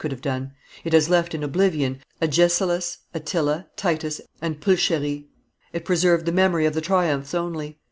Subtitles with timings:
[0.01, 0.51] could have done:
[0.83, 5.27] it has left in oblivion Agesilas, Attila, Titus, and Pulcherie;
[5.73, 7.77] it preserved the memory of the triumphs only.